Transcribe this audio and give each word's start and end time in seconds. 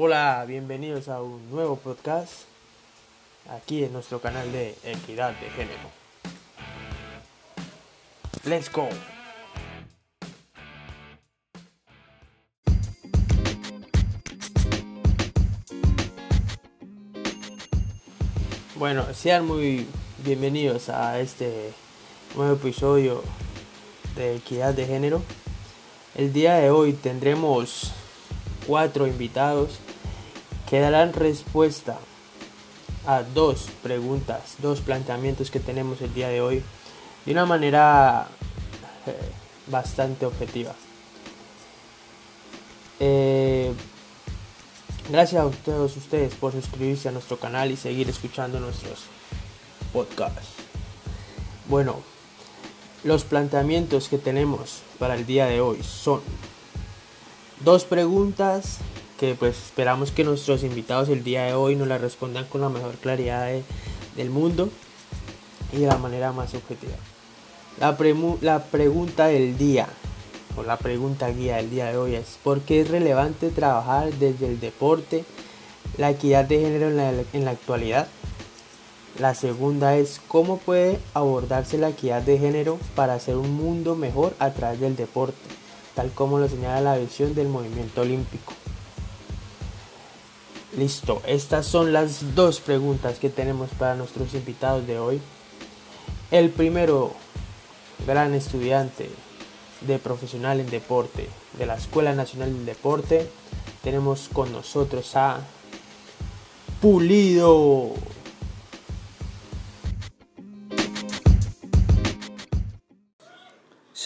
Hola, 0.00 0.44
bienvenidos 0.46 1.08
a 1.08 1.20
un 1.20 1.50
nuevo 1.50 1.74
podcast 1.74 2.42
aquí 3.50 3.82
en 3.82 3.92
nuestro 3.92 4.20
canal 4.20 4.52
de 4.52 4.76
Equidad 4.84 5.32
de 5.40 5.50
Género. 5.50 5.90
Let's 8.44 8.70
go. 8.70 8.88
Bueno, 18.76 19.04
sean 19.14 19.48
muy 19.48 19.84
bienvenidos 20.18 20.90
a 20.90 21.18
este 21.18 21.72
nuevo 22.36 22.54
episodio 22.54 23.24
de 24.14 24.36
Equidad 24.36 24.74
de 24.74 24.86
Género. 24.86 25.22
El 26.14 26.32
día 26.32 26.54
de 26.54 26.70
hoy 26.70 26.92
tendremos 26.92 27.90
cuatro 28.64 29.08
invitados 29.08 29.80
que 30.68 30.80
darán 30.80 31.12
respuesta 31.12 31.98
a 33.06 33.22
dos 33.22 33.68
preguntas, 33.82 34.56
dos 34.58 34.80
planteamientos 34.80 35.50
que 35.50 35.60
tenemos 35.60 36.00
el 36.02 36.12
día 36.12 36.28
de 36.28 36.40
hoy 36.40 36.62
de 37.24 37.32
una 37.32 37.46
manera 37.46 38.28
eh, 39.06 39.12
bastante 39.66 40.26
objetiva. 40.26 40.74
Eh, 43.00 43.72
gracias 45.08 45.42
a 45.42 45.50
todos 45.50 45.96
ustedes 45.96 46.34
por 46.34 46.52
suscribirse 46.52 47.08
a 47.08 47.12
nuestro 47.12 47.38
canal 47.38 47.70
y 47.70 47.76
seguir 47.76 48.08
escuchando 48.08 48.60
nuestros 48.60 49.04
podcasts. 49.92 50.48
Bueno, 51.68 52.02
los 53.04 53.24
planteamientos 53.24 54.08
que 54.08 54.18
tenemos 54.18 54.82
para 54.98 55.14
el 55.14 55.24
día 55.24 55.46
de 55.46 55.60
hoy 55.60 55.82
son 55.82 56.20
dos 57.60 57.84
preguntas 57.84 58.78
que 59.18 59.34
pues 59.34 59.56
esperamos 59.58 60.12
que 60.12 60.22
nuestros 60.22 60.62
invitados 60.62 61.08
el 61.08 61.24
día 61.24 61.42
de 61.42 61.52
hoy 61.52 61.74
nos 61.74 61.88
las 61.88 62.00
respondan 62.00 62.46
con 62.46 62.60
la 62.60 62.68
mejor 62.68 62.94
claridad 62.94 63.50
del 64.16 64.30
mundo 64.30 64.70
y 65.72 65.78
de 65.78 65.86
la 65.88 65.98
manera 65.98 66.32
más 66.32 66.54
objetiva. 66.54 66.94
La, 67.80 67.96
la 68.40 68.64
pregunta 68.64 69.26
del 69.26 69.58
día 69.58 69.88
o 70.56 70.62
la 70.62 70.76
pregunta 70.76 71.28
guía 71.30 71.56
del 71.56 71.70
día 71.70 71.86
de 71.86 71.96
hoy 71.96 72.14
es 72.14 72.38
¿por 72.42 72.60
qué 72.60 72.80
es 72.80 72.88
relevante 72.88 73.50
trabajar 73.50 74.12
desde 74.14 74.46
el 74.46 74.60
deporte 74.60 75.24
la 75.96 76.10
equidad 76.10 76.44
de 76.44 76.60
género 76.60 76.88
en 76.88 76.96
la, 76.96 77.12
en 77.32 77.44
la 77.44 77.50
actualidad? 77.50 78.06
La 79.18 79.34
segunda 79.34 79.96
es 79.96 80.20
cómo 80.28 80.58
puede 80.58 81.00
abordarse 81.12 81.76
la 81.76 81.88
equidad 81.88 82.22
de 82.22 82.38
género 82.38 82.78
para 82.94 83.14
hacer 83.14 83.36
un 83.36 83.52
mundo 83.52 83.96
mejor 83.96 84.36
a 84.38 84.50
través 84.50 84.78
del 84.78 84.94
deporte, 84.94 85.36
tal 85.96 86.12
como 86.12 86.38
lo 86.38 86.48
señala 86.48 86.80
la 86.80 86.98
visión 86.98 87.34
del 87.34 87.48
movimiento 87.48 88.02
olímpico. 88.02 88.57
Listo, 90.78 91.20
estas 91.26 91.66
son 91.66 91.92
las 91.92 92.36
dos 92.36 92.60
preguntas 92.60 93.18
que 93.18 93.30
tenemos 93.30 93.68
para 93.70 93.96
nuestros 93.96 94.32
invitados 94.34 94.86
de 94.86 95.00
hoy. 95.00 95.20
El 96.30 96.50
primero, 96.50 97.14
gran 98.06 98.32
estudiante 98.32 99.10
de 99.80 99.98
profesional 99.98 100.60
en 100.60 100.70
deporte 100.70 101.28
de 101.58 101.66
la 101.66 101.74
Escuela 101.74 102.14
Nacional 102.14 102.54
del 102.54 102.64
Deporte, 102.64 103.28
tenemos 103.82 104.28
con 104.32 104.52
nosotros 104.52 105.16
a 105.16 105.40
Pulido. 106.80 107.94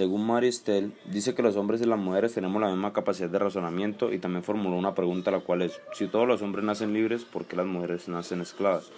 Según 0.00 0.26
Maristel, 0.26 0.94
dice 1.04 1.34
que 1.34 1.42
los 1.42 1.56
hombres 1.56 1.82
y 1.82 1.84
las 1.84 1.98
mujeres 1.98 2.32
tenemos 2.32 2.58
la 2.58 2.70
misma 2.70 2.94
capacidad 2.94 3.28
de 3.28 3.38
razonamiento 3.38 4.14
y 4.14 4.18
también 4.18 4.42
formuló 4.42 4.76
una 4.78 4.94
pregunta 4.94 5.30
la 5.30 5.40
cual 5.40 5.60
es, 5.60 5.78
si 5.92 6.06
todos 6.06 6.26
los 6.26 6.40
hombres 6.40 6.64
nacen 6.64 6.94
libres, 6.94 7.26
¿por 7.26 7.44
qué 7.44 7.54
las 7.54 7.66
mujeres 7.66 8.08
nacen 8.08 8.40
esclavas? 8.40 8.90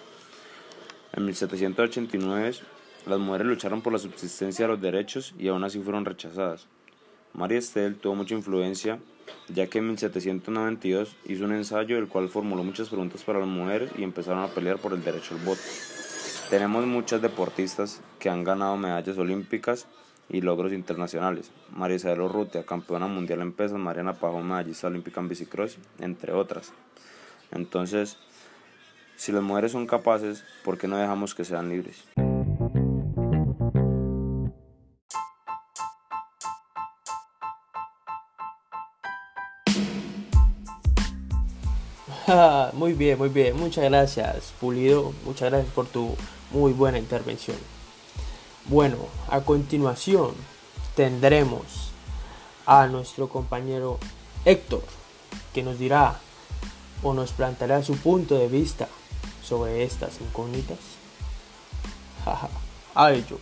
En 1.12 1.24
1789, 1.24 2.52
las 3.06 3.18
mujeres 3.18 3.48
lucharon 3.48 3.82
por 3.82 3.92
la 3.92 3.98
subsistencia 3.98 4.64
de 4.64 4.74
los 4.74 4.80
derechos 4.80 5.34
y 5.40 5.48
aún 5.48 5.64
así 5.64 5.80
fueron 5.80 6.04
rechazadas. 6.04 6.68
María 7.34 7.58
Estel 7.58 7.96
tuvo 7.96 8.14
mucha 8.14 8.36
influencia, 8.36 9.00
ya 9.48 9.66
que 9.66 9.78
en 9.78 9.86
1792 9.88 11.16
hizo 11.24 11.44
un 11.44 11.52
ensayo 11.54 11.98
el 11.98 12.06
cual 12.06 12.28
formuló 12.28 12.62
muchas 12.62 12.90
preguntas 12.90 13.24
para 13.24 13.40
las 13.40 13.48
mujeres 13.48 13.90
y 13.98 14.04
empezaron 14.04 14.44
a 14.44 14.54
pelear 14.54 14.78
por 14.78 14.92
el 14.92 15.02
derecho 15.02 15.34
al 15.34 15.44
voto. 15.44 15.62
Tenemos 16.48 16.86
muchas 16.86 17.20
deportistas 17.20 18.02
que 18.20 18.30
han 18.30 18.44
ganado 18.44 18.76
medallas 18.76 19.18
olímpicas 19.18 19.88
y 20.28 20.40
logros 20.40 20.72
internacionales. 20.72 21.50
María 21.70 21.96
Isabel 21.96 22.22
Urrutia, 22.22 22.64
campeona 22.64 23.06
mundial 23.06 23.42
en 23.42 23.52
pesas, 23.52 23.78
Mariana 23.78 24.14
Pajón, 24.14 24.48
medallista 24.48 24.86
olímpica 24.86 25.20
en 25.20 25.28
bicicross, 25.28 25.78
entre 25.98 26.32
otras. 26.32 26.72
Entonces, 27.50 28.16
si 29.16 29.32
las 29.32 29.42
mujeres 29.42 29.72
son 29.72 29.86
capaces, 29.86 30.44
¿por 30.64 30.78
qué 30.78 30.88
no 30.88 30.96
dejamos 30.96 31.34
que 31.34 31.44
sean 31.44 31.68
libres? 31.68 32.04
muy 42.72 42.94
bien, 42.94 43.18
muy 43.18 43.28
bien. 43.28 43.56
Muchas 43.56 43.84
gracias, 43.84 44.52
Pulido. 44.60 45.12
Muchas 45.24 45.50
gracias 45.50 45.72
por 45.74 45.86
tu 45.86 46.16
muy 46.50 46.72
buena 46.72 46.98
intervención. 46.98 47.56
Bueno, 48.72 48.96
a 49.28 49.42
continuación 49.42 50.32
tendremos 50.96 51.92
a 52.64 52.86
nuestro 52.86 53.28
compañero 53.28 53.98
Héctor, 54.46 54.82
que 55.52 55.62
nos 55.62 55.78
dirá 55.78 56.18
o 57.02 57.12
nos 57.12 57.32
planteará 57.32 57.82
su 57.82 57.98
punto 57.98 58.38
de 58.38 58.48
vista 58.48 58.88
sobre 59.44 59.84
estas 59.84 60.22
incógnitas. 60.22 60.78
a 62.94 63.12
ello. 63.12 63.38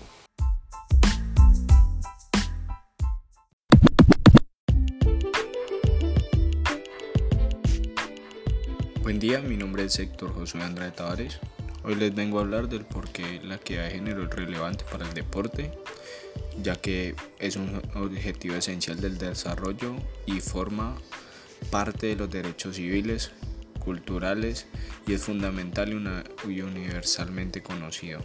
Buen 9.04 9.20
día, 9.20 9.38
mi 9.38 9.56
nombre 9.56 9.84
es 9.84 9.96
Héctor 9.96 10.34
Josué 10.34 10.64
Andrade 10.64 10.90
Tavares. 10.90 11.38
Hoy 11.82 11.94
les 11.94 12.14
vengo 12.14 12.38
a 12.38 12.42
hablar 12.42 12.68
del 12.68 12.84
por 12.84 13.08
qué 13.10 13.40
la 13.42 13.54
equidad 13.54 13.84
de 13.84 13.92
género 13.92 14.24
es 14.24 14.30
relevante 14.30 14.84
para 14.92 15.08
el 15.08 15.14
deporte, 15.14 15.72
ya 16.62 16.76
que 16.76 17.14
es 17.38 17.56
un 17.56 17.80
objetivo 17.94 18.54
esencial 18.54 19.00
del 19.00 19.16
desarrollo 19.16 19.96
y 20.26 20.40
forma 20.40 20.94
parte 21.70 22.08
de 22.08 22.16
los 22.16 22.30
derechos 22.30 22.76
civiles, 22.76 23.30
culturales 23.78 24.66
y 25.06 25.14
es 25.14 25.22
fundamental 25.22 25.90
y, 26.46 26.60
universalmente 26.60 27.62
conocido, 27.62 28.20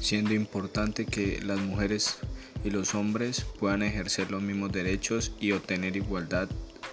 siendo 0.00 0.32
importante 0.32 1.04
que 1.04 1.42
las 1.42 1.60
mujeres 1.60 2.16
y 2.64 2.70
los 2.70 2.94
hombres 2.94 3.44
puedan 3.58 3.82
ejercer 3.82 4.30
los 4.30 4.40
mismos 4.40 4.72
derechos 4.72 5.32
y 5.38 5.52
obtener 5.52 5.96
igualdad 5.96 6.48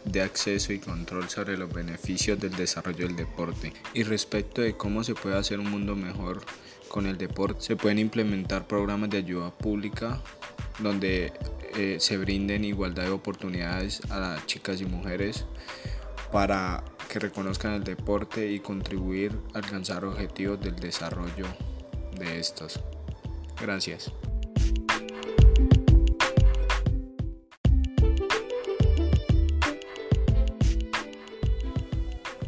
de 0.05 0.21
acceso 0.21 0.73
y 0.73 0.79
control 0.79 1.29
sobre 1.29 1.57
los 1.57 1.71
beneficios 1.71 2.39
del 2.39 2.55
desarrollo 2.55 3.07
del 3.07 3.15
deporte. 3.15 3.73
Y 3.93 4.03
respecto 4.03 4.61
de 4.61 4.75
cómo 4.75 5.03
se 5.03 5.15
puede 5.15 5.37
hacer 5.37 5.59
un 5.59 5.69
mundo 5.69 5.95
mejor 5.95 6.41
con 6.87 7.05
el 7.05 7.17
deporte, 7.17 7.61
se 7.61 7.75
pueden 7.75 7.99
implementar 7.99 8.67
programas 8.67 9.09
de 9.09 9.19
ayuda 9.19 9.51
pública 9.51 10.21
donde 10.79 11.31
eh, 11.75 11.97
se 11.99 12.17
brinden 12.17 12.65
igualdad 12.65 13.03
de 13.03 13.11
oportunidades 13.11 14.01
a 14.09 14.19
las 14.19 14.45
chicas 14.45 14.81
y 14.81 14.85
mujeres 14.85 15.45
para 16.31 16.83
que 17.09 17.19
reconozcan 17.19 17.73
el 17.73 17.83
deporte 17.83 18.51
y 18.51 18.59
contribuir 18.59 19.37
a 19.53 19.57
alcanzar 19.57 20.05
objetivos 20.05 20.59
del 20.61 20.75
desarrollo 20.77 21.45
de 22.17 22.39
estos. 22.39 22.79
Gracias. 23.61 24.11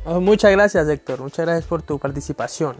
Oh, 0.06 0.19
muchas 0.19 0.51
gracias 0.51 0.88
Héctor, 0.88 1.22
muchas 1.22 1.45
gracias 1.45 1.66
por 1.66 1.81
tu 1.81 1.98
participación. 1.98 2.75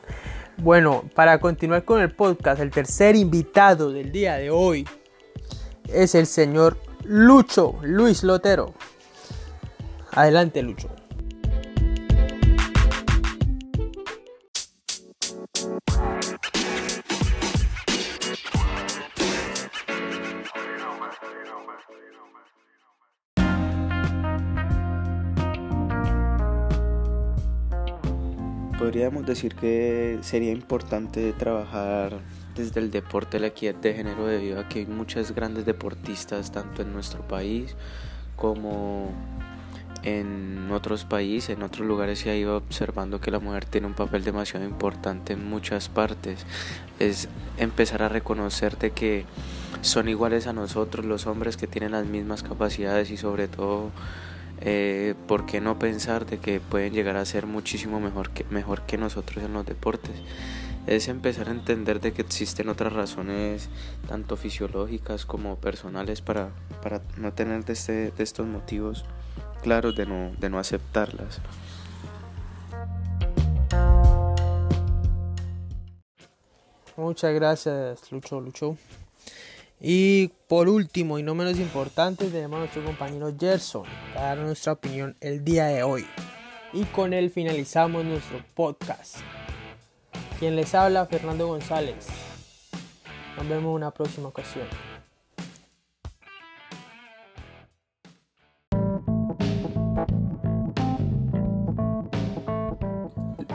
Bueno, 0.58 1.04
para 1.16 1.40
continuar 1.40 1.86
con 1.86 2.02
el 2.02 2.12
podcast, 2.12 2.62
el 2.62 2.70
tercer 2.70 3.16
invitado 3.16 3.92
del 3.92 4.12
día 4.12 4.36
de 4.36 4.50
hoy 4.50 4.88
es 5.88 6.16
el 6.16 6.28
señor 6.28 6.78
Lucho, 7.04 7.76
Luis 7.82 8.24
Lotero. 8.24 8.74
Adelante 10.12 10.62
Lucho. 10.62 10.90
Podríamos 28.84 29.26
decir 29.26 29.56
que 29.56 30.20
sería 30.24 30.52
importante 30.52 31.32
trabajar 31.32 32.20
desde 32.54 32.82
el 32.82 32.92
deporte 32.92 33.40
la 33.40 33.48
equidad 33.48 33.76
de 33.76 33.94
género 33.94 34.28
debido 34.28 34.60
a 34.60 34.68
que 34.68 34.80
hay 34.80 34.86
muchas 34.86 35.34
grandes 35.34 35.66
deportistas 35.66 36.52
tanto 36.52 36.82
en 36.82 36.92
nuestro 36.92 37.26
país 37.26 37.78
como 38.36 39.10
en 40.04 40.70
otros 40.70 41.06
países, 41.06 41.52
en 41.56 41.64
otros 41.64 41.88
lugares 41.88 42.20
se 42.20 42.30
ha 42.30 42.36
ido 42.36 42.58
observando 42.58 43.22
que 43.22 43.32
la 43.32 43.40
mujer 43.40 43.64
tiene 43.64 43.88
un 43.88 43.94
papel 43.94 44.26
demasiado 44.26 44.66
importante 44.66 45.32
en 45.32 45.48
muchas 45.48 45.88
partes. 45.88 46.46
Es 47.00 47.30
empezar 47.58 48.04
a 48.04 48.10
reconocer 48.10 48.78
de 48.80 48.92
que 48.92 49.24
son 49.80 50.10
iguales 50.10 50.46
a 50.46 50.52
nosotros 50.52 51.06
los 51.06 51.26
hombres 51.26 51.56
que 51.56 51.68
tienen 51.68 51.94
las 51.94 52.06
mismas 52.06 52.44
capacidades 52.44 53.12
y 53.12 53.16
sobre 53.16 53.48
todo 53.48 53.92
eh, 54.62 55.16
¿por 55.28 55.46
qué 55.46 55.62
no 55.62 55.80
pensar 55.80 56.26
de 56.26 56.40
que 56.40 56.60
pueden 56.60 56.94
llegar 56.94 57.16
a 57.18 57.26
ser 57.26 57.46
muchísimo 57.46 58.00
mejor 58.00 58.30
que, 58.32 58.44
mejor 58.46 58.84
que 58.84 58.98
nosotros 58.98 59.44
en 59.44 59.54
los 59.54 59.66
deportes? 59.66 60.16
Es 60.88 61.08
empezar 61.08 61.48
a 61.48 61.52
entender 61.52 62.02
de 62.02 62.12
que 62.12 62.22
existen 62.22 62.70
otras 62.70 62.94
razones, 62.94 63.70
tanto 64.08 64.36
fisiológicas 64.36 65.26
como 65.26 65.56
personales, 65.56 66.22
para, 66.22 66.50
para 66.82 67.02
no 67.18 67.34
tener 67.34 67.64
de, 67.66 67.74
este, 67.74 68.12
de 68.12 68.24
estos 68.24 68.46
motivos 68.46 69.06
claros 69.62 69.96
de 69.96 70.06
no, 70.06 70.32
de 70.38 70.50
no 70.50 70.60
aceptarlas. 70.60 71.40
Muchas 76.96 77.34
gracias, 77.34 78.12
Lucho, 78.12 78.40
Lucho. 78.40 78.78
Y 79.86 80.30
por 80.48 80.70
último 80.70 81.20
y 81.20 81.24
no 81.24 81.36
menos 81.36 81.60
importante, 81.60 82.28
tenemos 82.28 82.56
a 82.56 82.60
nuestro 82.60 82.86
compañero 82.86 83.36
Gerson 83.38 83.84
para 84.14 84.28
dar 84.28 84.38
nuestra 84.38 84.72
opinión 84.72 85.18
el 85.20 85.44
día 85.44 85.66
de 85.66 85.84
hoy. 85.84 86.06
Y 86.72 86.86
con 86.86 87.12
él 87.12 87.30
finalizamos 87.30 88.06
nuestro 88.06 88.42
podcast. 88.56 89.18
Quien 90.40 90.56
les 90.56 90.74
habla, 90.74 91.06
Fernando 91.08 91.48
González. 91.48 92.08
Nos 93.36 93.50
vemos 93.50 93.72
en 93.72 93.76
una 93.76 93.92
próxima 93.92 94.30
ocasión. 94.30 94.68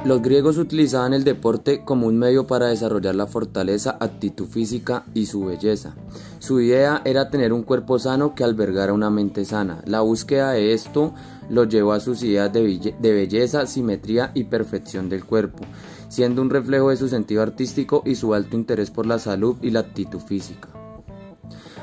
Los 0.05 0.23
griegos 0.23 0.59
utilizaban 0.59 1.13
el 1.13 1.25
deporte 1.25 1.85
como 1.85 2.07
un 2.07 2.17
medio 2.19 2.47
para 2.47 2.67
desarrollar 2.69 3.17
la 3.17 3.27
fortaleza, 3.27 3.97
actitud 3.99 4.47
física 4.47 5.05
y 5.13 5.27
su 5.27 5.45
belleza. 5.45 5.97
Su 6.39 6.61
idea 6.61 7.03
era 7.05 7.31
tener 7.31 7.53
un 7.53 7.65
cuerpo 7.65 7.99
sano 7.99 8.35
que 8.35 8.45
albergara 8.45 8.93
una 8.93 9.11
mente 9.11 9.45
sana. 9.45 9.83
La 9.87 10.01
búsqueda 10.01 10.53
de 10.53 10.73
esto 10.73 11.15
lo 11.51 11.65
llevó 11.65 11.93
a 11.93 12.01
sus 12.01 12.23
ideas 12.23 12.53
de, 12.53 12.93
belleza, 13.01 13.67
simetría 13.67 14.31
y 14.35 14.45
perfección 14.45 15.09
del 15.09 15.25
cuerpo, 15.25 15.65
siendo 16.09 16.43
un 16.43 16.51
reflejo 16.51 16.91
de 16.91 16.97
su 16.97 17.09
sentido 17.09 17.43
artístico 17.43 18.03
y 18.07 18.15
su 18.15 18.35
alto 18.35 18.57
interés 18.57 18.91
por 18.91 19.05
la 19.05 19.19
salud 19.19 19.57
y 19.63 19.71
la 19.71 19.81
actitud 19.81 20.21
física. 20.21 20.78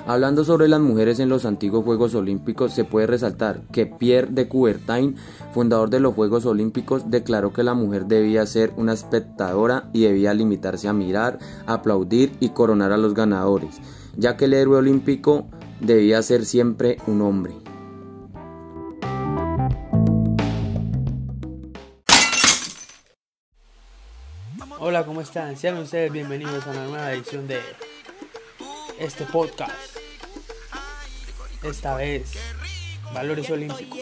Hablando 0.08 0.46
sobre 0.46 0.68
las 0.68 0.80
mujeres 0.80 1.20
en 1.20 1.30
los 1.30 1.46
antiguos 1.46 1.84
Juegos 1.84 2.14
Olímpicos, 2.14 2.72
se 2.74 2.84
puede 2.84 3.08
resaltar 3.08 3.62
que 3.72 3.88
Pierre 3.88 4.28
de 4.30 4.48
Coubertin, 4.48 5.16
fundador 5.52 5.90
de 5.90 6.00
los 6.00 6.14
Juegos 6.14 6.46
Olímpicos, 6.46 7.10
declaró 7.10 7.52
que 7.52 7.64
la 7.64 7.74
mujer 7.74 8.06
debía 8.06 8.46
ser 8.46 8.72
una 8.78 8.94
espectadora 8.94 9.90
y 9.94 10.04
debía 10.04 10.36
limitarse 10.36 10.88
a 10.88 10.94
mirar, 10.94 11.40
aplaudir 11.66 12.34
y 12.40 12.50
coronar 12.50 12.92
a 12.92 12.98
los 12.98 13.16
ganadores, 13.16 13.78
ya 14.16 14.38
que 14.38 14.46
el 14.46 14.54
héroe 14.54 14.78
olímpico 14.78 15.48
debía 15.82 16.22
ser 16.22 16.46
siempre 16.46 16.98
un 17.08 17.22
hombre. 17.22 17.56
Hola, 24.80 25.04
¿cómo 25.04 25.22
están? 25.22 25.58
Sean 25.58 25.80
ustedes 25.80 26.12
bienvenidos 26.12 26.68
a 26.68 26.70
una 26.70 26.86
nueva 26.86 27.12
edición 27.12 27.48
de 27.48 27.58
este 29.00 29.26
podcast. 29.26 29.98
Esta 31.64 31.96
vez, 31.96 32.34
Valores 33.14 33.50
Olímpicos. 33.50 34.00